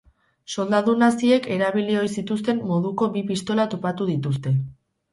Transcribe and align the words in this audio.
Soldadu 0.53 0.95
naziek 1.01 1.45
erabili 1.57 1.99
ohi 2.01 2.11
zituzten 2.15 2.65
moduko 2.73 3.13
bi 3.19 3.27
pistola 3.31 3.71
topatu 3.79 4.13
dituzte. 4.15 4.61